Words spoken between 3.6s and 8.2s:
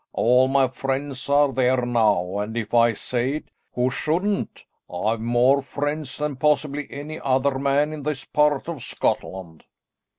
who shouldn't, I've more friends than possibly any other man in